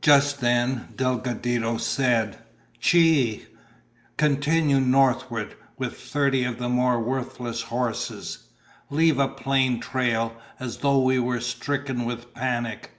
[0.00, 2.38] Just then Delgadito said,
[2.80, 3.46] "Chie,
[4.16, 8.48] continue northward with thirty of the more worthless horses.
[8.88, 12.92] Leave a plain trail, as though we were stricken with panic.